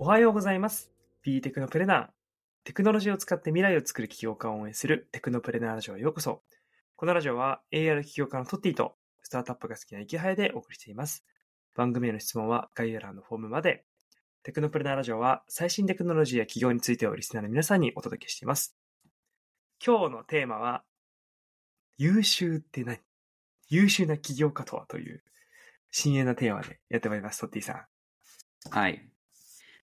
[0.00, 0.92] おはようございます。
[1.22, 2.08] B テクノプレナー。
[2.62, 6.42] テクノロジーを使って未来を作る起業家を応援するテクノプレナーラジオへようこそ。
[6.94, 11.24] このラジオは AR 起業家のトッティとスタートアップが好きな池早でお送りしています。
[11.74, 13.84] 番組への質問は概要欄のフォームまで。
[14.44, 18.76] テクノプレナーラジオは最新テクノロジーや企業についてをリスナーの皆さんにお届けしています。
[19.84, 20.84] 今日のテーマは、
[21.96, 23.00] 優秀って何？
[23.68, 25.24] 優秀な起業家とはという
[25.90, 28.70] 深淵なテーマでやってまいります、トッティさん。
[28.70, 29.08] はい。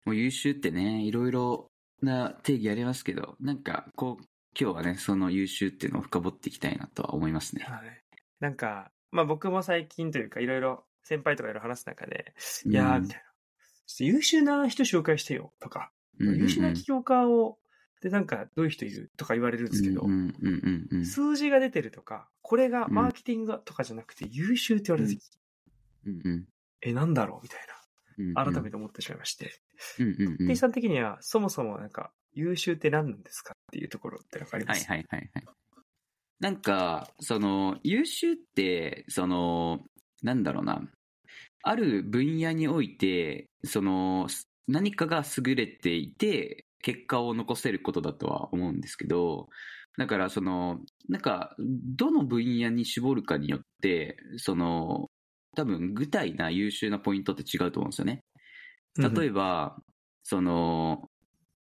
[0.06, 4.24] もう優秀ってね、いろいろな定義ありますけど、なんか、こう、
[4.60, 7.66] 今日はね、その優秀っていうのを深掘っていきたいなとは思いますね。
[7.68, 8.04] はい。
[8.40, 12.34] なんか、まあ僕も最近というかいろいろ先輩とかいろいろ話す中で、
[12.66, 13.24] いやー、みたいな。
[14.00, 16.42] 優秀な人紹介してよとか、うんうんうん。
[16.42, 17.58] 優秀な起業家を、
[18.02, 25.22] で、なんかどういう人いるとか言われるんですけど、うんうんうんうん数字が出てるとか、これがマーケティングとかじゃなくて優秀って言われた時、
[26.06, 26.22] うん。
[26.24, 26.46] うん
[26.82, 27.60] え、なんだろうみたい
[28.18, 29.62] うんな、改めて思ってしまいまして。
[30.00, 35.46] うんうんうんテイさん的には、そもそもなんか、優秀って何なんですかっていうところってなんかありまはいすはいはいはい。
[36.40, 39.80] なんか、その、優秀って、その、
[40.22, 40.82] なんだろうな。
[41.64, 44.28] ある分野において、その、
[44.68, 49.48] 何かが優れていて、結果を残せることだとは思うんですけど、
[49.98, 50.80] だからその、
[51.10, 55.10] なんか、どの分野に絞るかによって、その、
[55.56, 58.22] 多分具体な優秀なポイントって違うと思うんですよね。
[59.16, 59.78] 例えば、
[60.24, 61.10] その、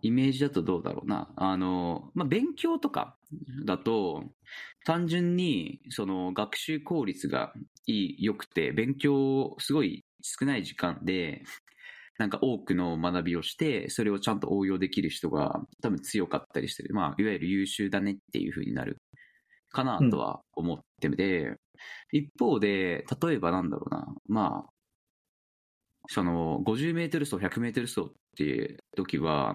[0.03, 1.33] イメージだとどうだろうな。
[1.37, 3.19] あの、まあ、勉強とか
[3.67, 4.25] だと、
[4.85, 7.53] 単純に、その、学習効率が、
[7.87, 11.43] 良くて、勉強すごい少ない時間で、
[12.19, 16.95] なんか多くの学びをして、それをちゃんと応用できる人が多分強かったりしてる。
[16.95, 18.99] まあ、いわゆる優秀だねっていう風になる
[19.71, 21.57] かなとは思ってて、
[22.13, 24.07] 一方で、例えばなんだろうな。
[24.29, 24.71] まあ、
[26.13, 29.55] その、50メートル走、100メートル走っていう時は、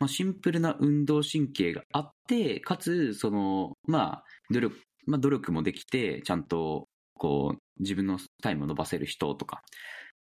[0.00, 9.62] まあ、シンプルな運動神経があって、かつ、その、まあ、努力、まあ、努力もできて、ちゃんと、こう、自分のタイムを伸ばせる人とか、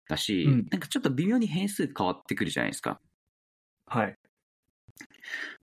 [0.08, 3.00] だし、うんなんかちょっと微妙に変数変わってくるじゃないですか。
[3.88, 4.16] はい。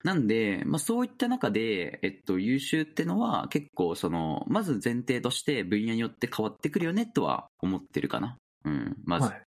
[0.03, 8.37] なんで、まあそういった中で、えっと、優秀ってのは結構その、まず前提として分野によって変わってくるよねとは思ってるかな。
[8.65, 9.29] うん、まず。
[9.29, 9.48] はい。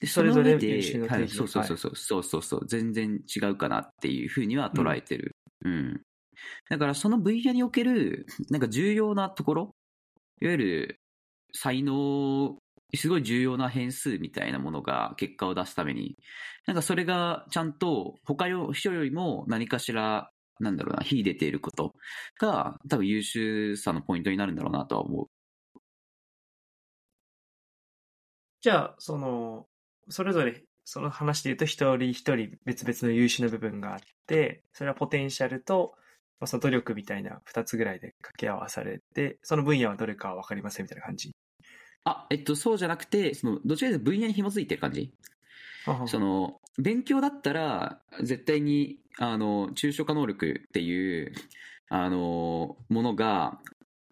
[0.00, 5.36] でそれぞれの上で優秀の定義はい、そうそうそうそう、そうそうそう、全然違うかなっていうふうには捉えてる。
[5.64, 6.00] うん。
[6.70, 9.74] だからその分野における、なんか重要なところ、
[10.40, 11.00] いわゆる
[11.52, 12.56] 才能、
[12.94, 16.16] すごい重要な変数みたいなものが結果を出すために、
[16.66, 20.30] なんかそれがちゃんと他の人よりも何かしら、
[20.60, 21.94] なんだろうな、秀でていること
[22.38, 25.26] が多分優秀さのポイントになるんだろうなとは思う。
[28.62, 29.66] じゃあ、その、
[30.10, 35.94] それぞれ、その話で言うと一人一人別々の優秀な部分があって、それはポテンシャルと、
[36.40, 41.32] まあ、その努力みたいな二つぐらいで掛け合わされて、その分野はどれかはわかりませんみたいな感じ。
[42.04, 45.12] あ、えっと、そうじゃなくて、その、どちらかというと分野に紐づいてる感じ
[46.06, 51.32] その、勉強だったら、絶対に、あの、抽象化能力っていう、
[51.88, 53.60] あの、ものが、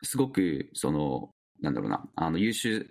[0.02, 1.30] すごく、その、
[1.60, 2.90] なんだろうな、あの、優秀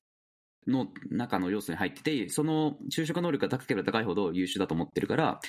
[0.68, 5.40] の中の要素に入ってて、その抽象化能力が高ければ高いほど優秀だと思ってるから、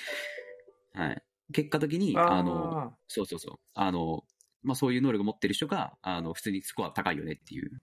[0.93, 1.23] はい。
[1.51, 4.23] 結果的に、ああの、あそうそうそう、あの、
[4.63, 7.81] まあ、そういう能力を持ってる人が、あの、普通にスコア高いよねっていう。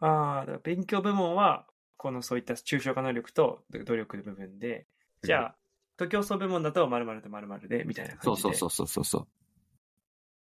[0.00, 4.86] ああ、だから勉強部門は、このそういった抽象化能力と努力の部分で、
[5.22, 5.56] じゃあ、
[5.96, 8.42] 徒競走部門だと〇〇と〇〇で、みたいな感じで。
[8.42, 9.28] そうそうそうそうそうそう。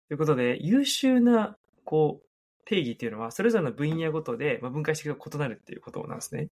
[0.09, 2.27] ということで、優秀な、こう、
[2.65, 6.49] 定義っていうのは、それぞれの分野ごとで、まあ、分解していくと異なるっていうことなんですね。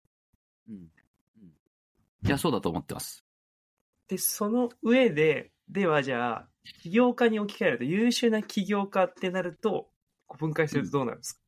[0.68, 0.74] うん。
[0.74, 0.88] うん
[2.26, 3.24] いや、そうだと思ってます。
[4.08, 6.48] で、その上で、ではじゃあ、
[6.82, 9.88] 起業家に置き換えると、優秀な起業家ってなると、
[10.38, 11.40] 分解するとどうなるんですか、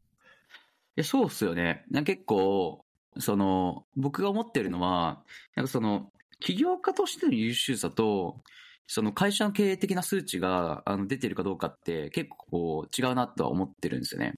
[0.97, 1.85] いや、そうっすよね。
[1.91, 2.85] な結構、
[3.19, 5.25] その、僕が思ってるのは、
[5.57, 8.43] なんかその、起業家としての優秀さと、
[8.87, 14.35] その会社の経営的な数値があの出てるかどうかって結構違うなとは思ってるんですよね。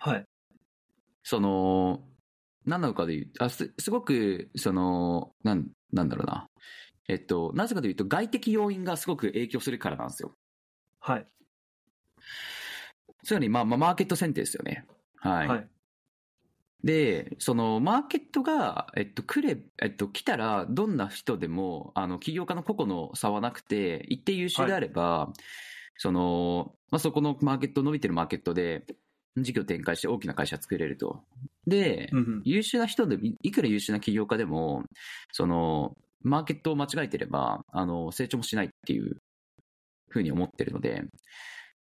[0.00, 0.24] はい。
[1.22, 2.00] その、
[2.64, 6.48] 何なのかで言う、あすすごく、その、なん、なんだろうな。
[7.08, 10.34] えっと、なぜかというと外的要因がすごく影響するからなんですよ。
[11.00, 11.26] はい。
[13.24, 14.86] つまり、まあ、まあ、マーケット選定ですよね。
[15.16, 15.48] はい。
[15.48, 15.68] はい。
[16.82, 25.32] で、そのマーケットが、えっと、来れ、えっと、来たら、どんな人でも、あの、起業家の個々の差はなくて、一定優秀であれば、
[25.96, 28.86] その、まあ、そこのマーケット、伸びてるマーケットで、
[29.36, 31.22] 事業展開して大きな会社作れると。
[31.66, 34.84] で、うんうん優秀な人で、いいくら優秀な起業家でも、
[35.32, 39.20] その、マーケットを間違えてれば、あの、成長もしないっていう
[40.08, 41.04] ふうに思ってるので、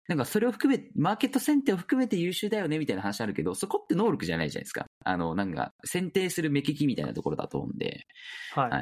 [0.09, 4.87] なんかそれを含め、マーケット選定を含めて優秀だよねみたいな話あるけど、そこって能力じゃないじゃないですか。
[5.05, 8.07] あの、なんか、選定する目利きみたいなところだと思うんで、
[8.55, 8.71] はい。
[8.71, 8.81] は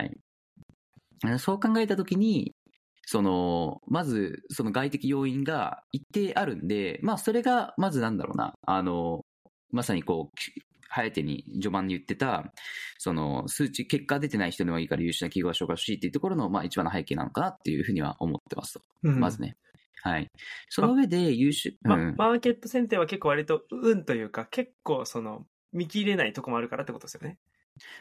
[1.35, 1.39] い。
[1.39, 2.53] そう考えたときに、
[3.07, 9.25] その、まず、その外的要因が一定あるんで、まあ、それが、まずなんだろうな、あの、
[9.71, 10.39] まさにこう、
[10.89, 12.53] 早手に序盤に言ってた、
[12.99, 18.81] その、数値、結果出てない人でもいいから優秀な企業が紹介欲しいっていうところの、まあ、一番の背景なのかなっていうふうには思ってますと。
[19.05, 19.57] うんまずね。
[20.03, 20.31] はい。
[20.69, 27.39] その上で優秀、まうんマーケット選定は結構割と運というか、結構その、見切れないとこもあるからってことですよね。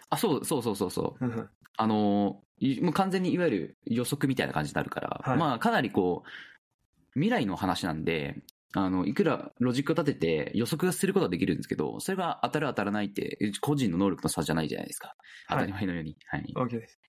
[0.10, 1.50] あ、そう、そうそうそうそう。
[1.78, 2.45] あの、い
[2.82, 6.30] もう完全にいわゆる予測みたいな感じになるから、はいまあかなりこう、
[7.14, 8.42] 未来の話なんで、
[8.74, 15.16] あの、いくらロジックを立てて予測することはできるんですけど、それが当たる当たらないって、個人の能力の差じゃないじゃないですか。
[15.48, 16.18] 当たり前のように。
[16.28, 16.54] はい。
[16.56, 17.00] OK です。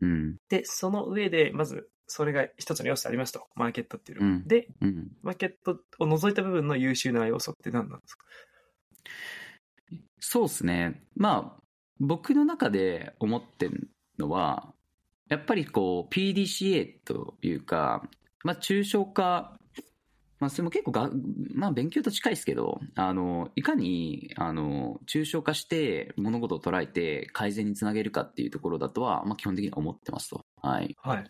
[0.00, 0.36] うん。
[0.48, 3.46] で、その上で、まず、それが一つの要素ありますと。
[3.54, 4.32] マーケットっていうのが。
[4.32, 5.08] うんで、うん。
[5.22, 8.24] マーケットを除いた部分の優秀な要素って何なんですか？
[10.18, 11.02] そうですね。
[11.16, 11.62] まあ、
[12.00, 14.72] 僕の中で思ってるのは、
[15.28, 18.08] やっぱりこう、PDCA というか、
[18.44, 19.58] まあ、抽象化、
[20.38, 21.10] まあ、それも結構が、
[21.54, 30.44] まあ、勉強と近いですけど、あの、いかに、あの、抽象化して物事を捉えて改善につなげるかっていうところだとは、まあ、基本的には思ってますと。
[30.62, 30.94] はい。
[31.02, 31.24] はい。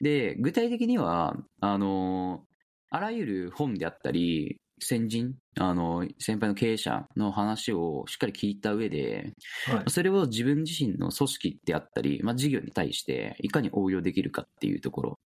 [0.00, 2.44] で、具体的には、あの、
[2.90, 9.34] あらゆる本であったり、先人、あの、先輩の経営者の話をしっかり聞いた上で、
[9.66, 9.90] はい。
[9.90, 15.18] それを自分自身の組織であったり、まあ、事業に対していかに応用できるかっていうところ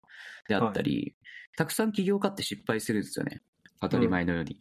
[0.47, 1.15] であったり、
[1.57, 3.41] たくさん起業家って失敗するんですよね。
[3.79, 4.57] 当たり前のように。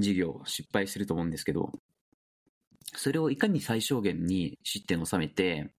[0.00, 1.72] 事業失敗すると思うんですけど、
[2.96, 5.72] それをいかに最小限に失点を収めて、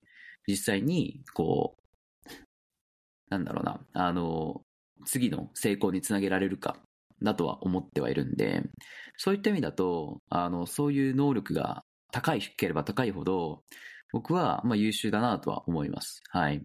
[0.47, 2.29] 実際に、こう、
[3.29, 4.61] なんだろうな、あの、
[5.05, 6.77] 次の成功につなげられるか、
[7.21, 8.63] だとは思ってはいるんで、
[9.17, 13.63] そういった意味だと、あの、そういう能力が高いければ高いほど、
[14.11, 16.21] 僕は、まあ、優秀だなとは思います。
[16.29, 16.63] はい。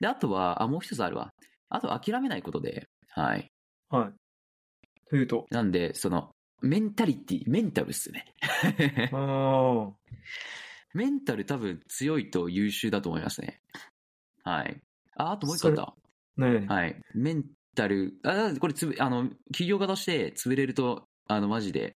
[0.00, 1.30] で、あとは、あ、もう一つあるわ。
[1.68, 3.50] あと、諦めないことで、はい。
[3.88, 4.12] はい。
[5.08, 5.46] というと？
[5.50, 8.34] なんで、その、メンタリティ、メンタルっすね。
[10.94, 13.60] メンタル多分強いと優秀だと思いますね。
[14.44, 14.80] はい。
[15.16, 15.94] あ、あともう一個あった。
[16.36, 17.00] ねはい。
[17.14, 21.96] メンタル、あ、これつぶ、あの、企業家として潰れると、あの、マジで、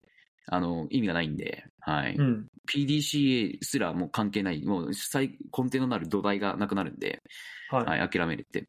[0.46, 2.16] あの、意味がないんで、はい。
[2.16, 2.46] うん。
[2.70, 7.22] PDCA すらもう関係ない、もう最根底のなる土台がなくなるんで、
[7.70, 8.00] はい。
[8.00, 8.64] はい、諦めるって。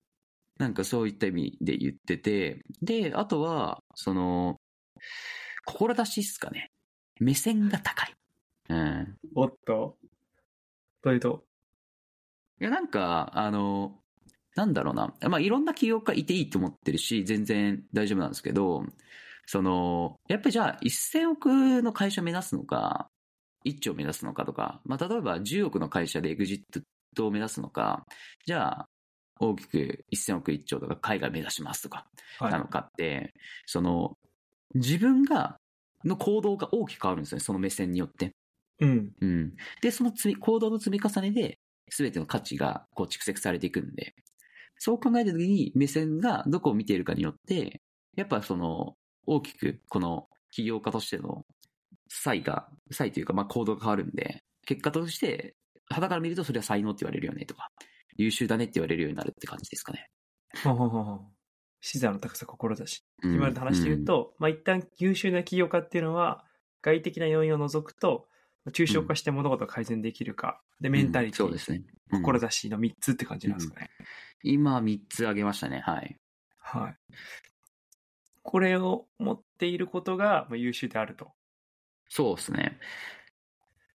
[0.60, 4.58] なんかそういった意味で言ってて、で、あとは、その、
[5.66, 6.70] 志っすかね。
[7.20, 8.14] 目線が高い。
[8.70, 9.18] うん。
[9.36, 9.98] おっと。
[11.02, 11.44] というと？
[12.62, 14.03] いや、なんか、あの、
[14.56, 15.14] なんだろうな。
[15.30, 18.86] まあ、いろんな起業家いていいと思ってるし、全然大丈夫なんですけど、
[19.46, 23.10] その、やっぱりじゃあ、1000億の会社目指すのか、
[23.66, 26.82] 1兆目指すのかとか、まあ、例えば10億の会社でエグジッ
[27.16, 28.06] トを目指すのか、
[28.46, 28.86] じゃあ、
[29.40, 32.06] 大きく1000億1兆とか海外目指しますとか、
[32.40, 33.34] はいなのかって、
[33.66, 34.18] その、
[34.76, 35.58] 自分が、
[36.04, 38.34] の行動が大きく変わるんですよね、その目線によって。
[38.80, 39.12] うん。
[39.22, 39.54] うん。
[39.82, 41.60] で、その行動の積み重ねで、
[41.90, 44.14] すべての価値がこう蓄積されていくんで、
[44.86, 47.80] そう考えたときに目線がどこを見ているかによって、
[48.18, 51.46] やっぱその、大きくこの起業家としての
[52.10, 55.56] 差異が、差異というかまあ行動が変わるんで、結果として、
[55.90, 57.70] 肌から見るとそれは才能って言われるよねとか、
[58.18, 60.10] 優秀だねって言われるようになるって感じですかね。
[60.66, 61.20] ほうほうほうほう
[61.80, 63.06] 視座の高さ、志。
[63.24, 66.44] うん今の話で言う、と、まあ一旦優秀な起業家っていうのは、
[66.82, 68.28] 外的な要因を除くと、
[68.74, 71.78] 抽象化して物事を改善できるか、で、メンタリティ、うんそうですね。
[71.78, 73.90] うん志の3つって感じなんですかね。
[74.44, 75.80] 今3つ挙げましたね。
[75.80, 76.18] はい。
[76.60, 76.96] はい。
[78.44, 81.32] これを持っていることがまあ優秀であると。
[82.10, 82.80] そうですね。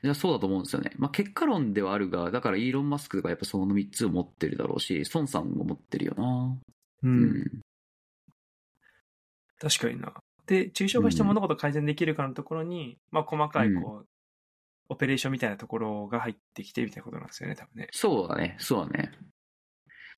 [0.04, 0.92] いや、そうだと思うんですよね。
[0.98, 6.58] まあ、結果論ではあるが、だからイーロン・マスクとかやっぱその3つを持ってるだろうし、孫さんも持ってるよな。
[7.04, 7.08] う。
[7.08, 7.62] うん
[9.60, 10.14] 確かにな。
[10.46, 14.08] で、抽象化して物事を改善できるかのところに、まあ細かいこう、
[14.90, 17.88] オペレーションみたいなところが入ってきてみたいなことなんですよね、多分ね。
[17.92, 19.12] そうだね、そうだね。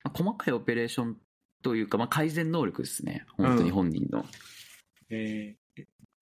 [0.04, 1.16] まあ、細かいオペレーション
[1.62, 3.24] というか、まあ、改善能力ですね。
[3.36, 4.24] 本当に本人の。
[5.10, 5.66] えー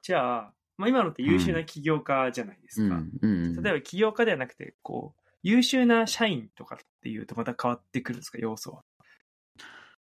[0.03, 2.97] じゃあ、まあ今のって優秀な起業家じゃないですか。
[2.97, 3.11] うん。
[3.23, 3.63] うん。
[3.63, 8.83] 例えば起業家ではなくて、こう、優秀な社員とかっていうとまた変わってくるんですか、要素は。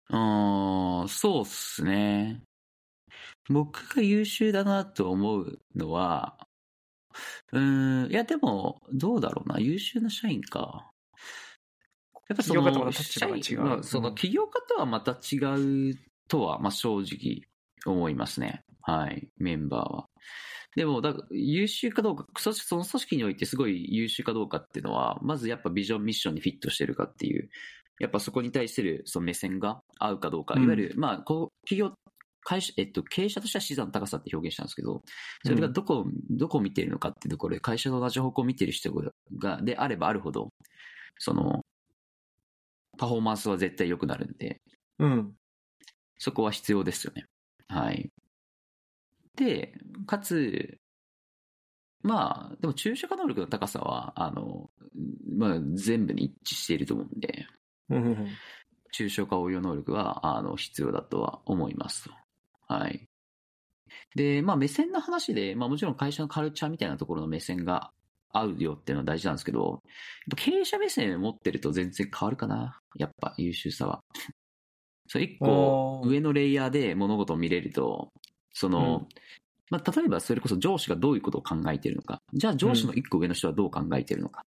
[0.10, 2.42] あーそうっすね。
[3.48, 6.48] 僕が優秀だなと思うのは、
[7.52, 9.60] うーん、いやでも、どうだろうな。
[9.60, 10.90] 優秀な社員か。
[12.28, 15.38] やっぱそ起業家との、また立場が違うそのうん起業家とはまた違
[15.92, 15.96] う
[16.28, 17.42] とは、まあ正直
[17.86, 18.64] 思いますね。
[18.82, 20.06] はい、メンバーは。
[20.76, 27.50] でも、だ優秀かどうか、そその組織においてすごい優秀かどうかっていうのは、まずやっぱビジョンミッションにフィットしてるかっていう、
[28.00, 31.96] やっぱそこに対するその目線が合うかどうか、うんいわゆる、まあ、こう、企業、
[32.42, 35.02] 会社、えっと、経営者としては資産の高さって表現したんですけど、
[35.46, 38.92] それがどこ、どこを見てるのかっていうところで、会社と同じ方向を見てる人
[39.40, 40.50] が、であればあるほど、
[41.18, 41.62] その、
[42.98, 44.62] パフォーマンスは絶対良くなるんで、
[45.00, 45.34] うん。
[46.18, 47.26] そこは必要ですよね。
[47.68, 48.10] はい。
[49.36, 49.74] で、
[50.06, 50.78] かつ、
[52.02, 54.70] まあ、でも抽象化能力の高さは、あの、
[55.38, 57.48] まあ、全部に一致していると思うんで、
[57.90, 58.28] うん
[59.28, 62.12] 化応用能力は、あの、必要だとは思いますと。
[62.68, 63.10] はい。
[64.16, 67.92] で、まあ、目線の話で、まあ、もちろん会社のカルチャーみたいなところの目線が
[68.38, 69.82] 合うよっていうのは大事なんですけど、
[70.36, 72.80] 経営者目線を持ってると全然変わるかな。
[72.98, 74.02] やっぱ優秀さは。
[75.08, 78.10] そう、一個上のレイヤーで物事を見れると、
[78.54, 79.08] その、うん
[79.70, 82.22] まあ、例えばそれこそ上司がどういうことを考えているのか。
[82.34, 84.44] じゃあ上司の一個上の人はどう考えているのか。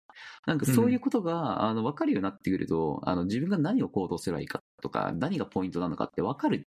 [0.47, 6.67] なんかそういうことが、あの、分かるようになってくると、あの、自分が何を行動すればいいかとか、何がポイントなのかって分かる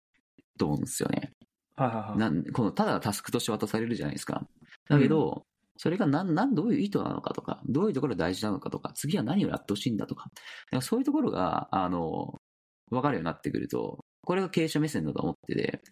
[0.59, 1.33] と思うんですよね。
[1.77, 2.19] はいはいはい。
[2.19, 4.47] なんこのただタスクとして渡されるじゃないですか。
[4.89, 5.45] だけど、
[5.79, 10.31] それが何、何、どういう意図なのかとか、どういうところが大事なのかとか、次は何をやってほしいんだとか、
[10.71, 12.35] かそういうところが、あの、
[12.91, 15.83] 分かるようになってくると、これが経営者目線だと思ってて、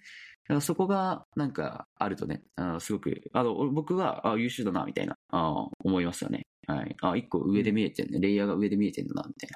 [0.61, 6.47] そこがなんかあるとね、あのすごく、あの、僕はあ優秀だな、みたいな、あ思いますよね。
[6.67, 6.97] はい。
[7.03, 8.21] あ、一個上で見えてんね。
[8.21, 9.51] レイヤーが上で見えてんだな、みたい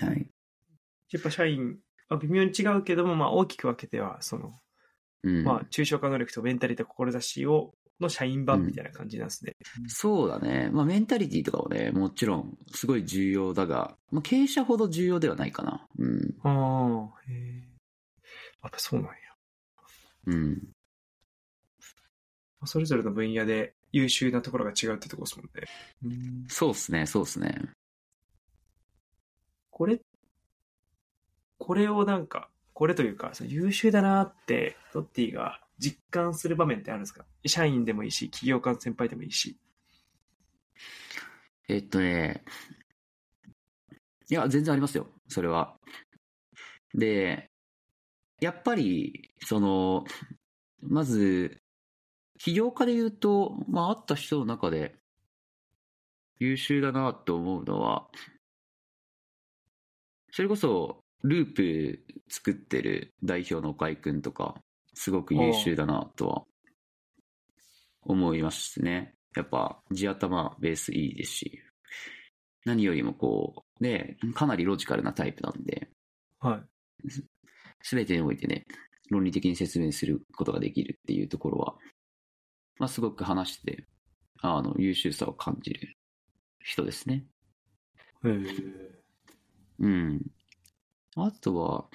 [0.00, 0.08] な。
[0.08, 0.30] はい。
[1.10, 1.78] やっぱ社員、
[2.08, 4.52] まあ、微妙に違うけども、まあ大きく分けては、その、
[5.22, 5.44] うん。
[5.44, 9.56] まあ抽象化能力とメンタリティと志を、の社員版みたいな感じなんですね。
[9.88, 10.70] そうだね。
[10.72, 15.86] まあ、メンタリティとかもね、もちろん、すごい重要だが、まあ、経営者ほど重要ではないかな。
[15.98, 16.34] うん。
[16.42, 17.78] ああ、へえ。
[18.62, 19.14] やっぱそうなんや。
[20.26, 20.50] うん。
[22.60, 25.68] まあそれぞれの分野で優秀なところが違うってとこですもんね。
[26.04, 27.60] うんそうっすね、そうっすね。
[29.70, 30.00] これ、
[31.58, 37.24] これをなんか、これというか、優秀だなって、トッティが実感する場面ってあるんですか？
[37.46, 39.56] 社員でもいいし、企業間先輩でもいいし。
[41.68, 42.44] えっとね、
[44.30, 45.76] いや、全然ありますよ、それは。
[46.94, 47.50] で、
[48.40, 50.04] やっぱり、その、
[50.80, 51.60] まず、
[52.38, 54.96] 起業家で言うと、まあ、会った人の中で、
[56.38, 58.08] 優秀だなと思うのは、
[60.30, 64.54] それこそ、ループ作ってる代表の岡井くんとか、
[64.98, 66.44] すごく優秀だなとは
[68.02, 69.14] 思いますね。
[69.36, 71.62] やっぱ地頭ベースいいですし、
[72.64, 75.88] 何よりもこう、ね、かなりロジカルなタイプなんで、
[76.40, 76.64] は
[77.06, 77.08] い。
[77.80, 78.66] すべてにおいてね、
[79.08, 81.76] 論理的に説明することができるっていうところは、
[82.80, 83.86] まあすごく話して、
[84.42, 85.96] あの、優秀さを感じる
[86.58, 87.24] 人ですね。
[88.24, 88.34] へえ。
[89.78, 90.22] うん。
[91.14, 91.88] あとは、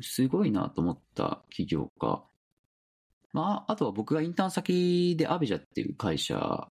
[0.00, 2.22] すごいなと思った起業家。
[3.32, 6.68] まあ、あとは僕がインターン先でアベジャっていう会社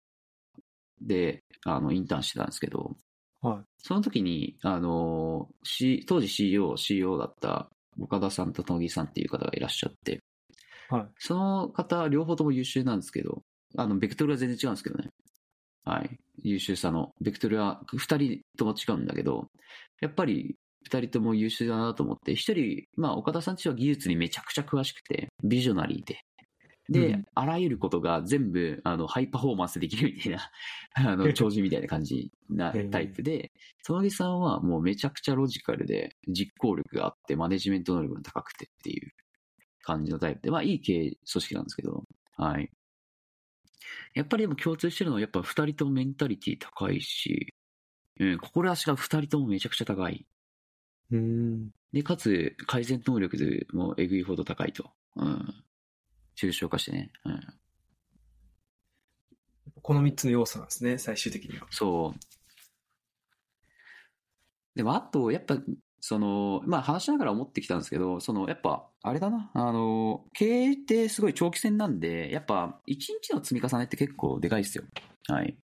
[1.01, 2.95] で、あの、インターンしてたんですけど、
[3.41, 3.63] はい。
[3.79, 7.69] その時に、あの、C、当時 CEO、CEO だった
[8.00, 10.19] 岡田さんと野木さんっていう方がいらっしゃって、
[10.89, 11.05] はい。
[11.17, 13.41] その方、両方とも優秀なんですけど、
[13.77, 15.10] あの、ベクトルは全然違うんですけどね。
[15.86, 16.19] はい。
[16.43, 17.12] 優秀さの。
[17.21, 19.48] ベクトルは二人とも違うんだけど、
[20.01, 26.19] やっぱり二人とも優秀だなと思って、一人、まあ、岡田さんちは技術にめちゃくちゃ詳しくて、ビジョナリーで。
[26.89, 30.51] で、うんあらゆることが全部、あの、ハイパフォーマンスできるみたいな、
[31.11, 33.51] あの、超人みたいな感じなタイプで、
[33.83, 39.13] その木さんはもうめちゃくちゃロジカルで、実行力があって、マネジメント能力が高くてっていう
[39.83, 42.03] 感じのタイプで、まあ、いい経営組織なんですけど、
[42.35, 42.69] はい。
[44.13, 47.53] やっぱりでも共通してるのは、やっぱ二人ともメンタリティ高いし、
[48.19, 50.25] うん、志が二人ともめちゃくちゃ高い。
[51.12, 51.70] うん。
[51.91, 54.91] で、かつ、改善能力もえぐいほど高いと。
[55.15, 55.63] うん。
[56.36, 57.12] 抽象化してね。
[57.25, 57.41] うん。
[59.82, 61.68] この3つの要素なんですね、最終的には。
[61.70, 62.20] そう。
[64.75, 65.58] でも、あと、やっぱ、
[66.00, 74.86] その、まあ話しながら思ってきたんですけど、その、やっぱ、あれだな、あの、経営ってすごい長期戦なんで、やっぱ、一日の積み重ねって結構でかいですよ。
[75.27, 75.58] はい。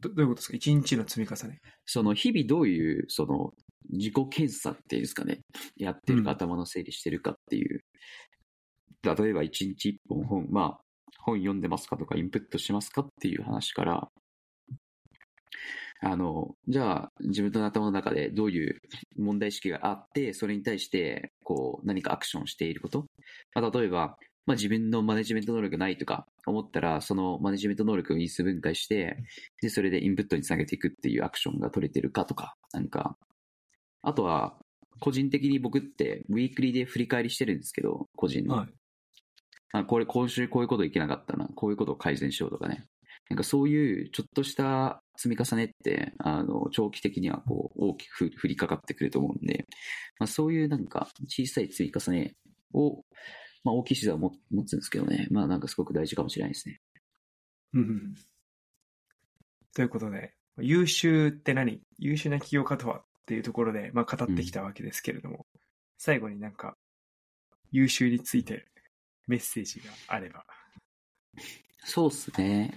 [0.00, 0.56] どどういうことですか？
[0.56, 1.60] 一日の積み重ね。
[1.84, 3.52] その、日々どういう、その、
[3.96, 5.40] 自己検査っていうんですかね、
[5.76, 7.80] やってるか、頭の整理してるかっていう。
[9.02, 10.80] 例えば、一日一本本、まあ、
[11.20, 14.08] 本読んでますかとか、インプットしますかっていう話から、
[16.00, 18.80] あの、じゃあ、自分の頭の中でどういう
[19.16, 23.06] 問題意識があって、それに対して、こう、何かアクションしていること。
[23.54, 29.16] まあ、例えば、まあ、自分のマネジメント能力ないとか思ったら、そのマネジメント能力を因数分解して、
[29.60, 33.16] で、それでインプットにつなげていくっていうアクションが取れてるかとか、なんか、
[34.06, 34.56] あとは、
[35.00, 38.54] 個人的に僕って、ウィークリーで振り返りしてるんですけど、個人の。
[38.54, 38.68] はい。
[39.72, 42.86] あこれ今週こういうこといけなかったな、こういうことを改善しようとかね。
[43.28, 49.66] なんかそういうちょっとした積み重ねって、あの、長期的にはこう大きく降りかかってくると思うんで、
[50.20, 52.36] まあそういうなんか小さい積み重ね
[52.72, 53.02] を、
[53.64, 56.80] まあ大きい資産を持持つんですけどね、まあなんかすごく大事かもしれないですね。
[57.74, 58.14] うんうん。
[59.74, 61.82] ということで、優秀って何？
[61.98, 63.02] 優秀な起業家とは？
[63.26, 65.46] っていうところで、まあ、語ってきたわけですけれども、
[65.98, 66.76] 最後になんか、
[67.72, 68.66] 優秀について
[69.26, 70.44] メッセージがあれば。
[71.84, 72.72] そうっすね。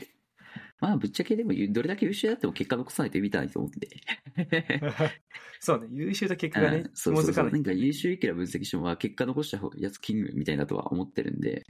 [0.79, 3.89] まあぶっちゃけでもどれだけ優秀であっても結果残さないと意味ないと思うんで。
[5.59, 7.51] そうね、優秀と結果がねうん、そうそうそう。
[7.51, 7.55] な。
[7.55, 11.67] んか優秀いくら分析しても、まあ結果残した方がやつキングみたいだとは思ってるんで、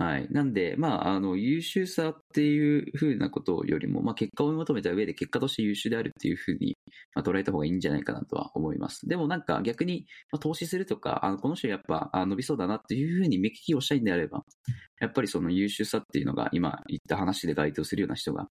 [0.00, 0.26] はい。
[0.30, 6.78] なんで、まあ、あの、優秀さっていう風なことよりも、まあ結果を追い求めた上で結果として優秀であるっていう風に、
[7.14, 9.06] まあ、捉えた方がいいんじゃないかなとは思います。
[9.06, 14.42] でもなんか逆に、まあ、投資するとか、あの、この人やっぱあ伸びそうだなっていう風に目利きをしたいんであれば、
[15.02, 18.48] やっぱりその優秀さっていうのが今言った話で該当するような人が、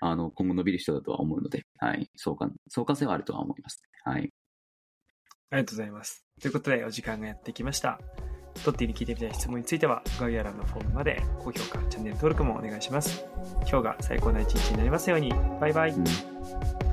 [0.00, 2.10] あの、今後伸びる人だとは思うので、はい。
[2.14, 3.80] 相関、相関性はあるとは思います。
[4.04, 4.30] はい。
[5.48, 6.26] ありがとうございます。
[6.42, 7.98] ということで、お時間がやってきました。
[8.64, 13.24] トッティに聞いてみたい質問については、概要欄のフォームまで高評価、チャンネル登録もお願いします。
[13.68, 15.32] 今日が最高な一日になりますように。
[15.60, 15.90] バイバイ。
[15.90, 16.89] うん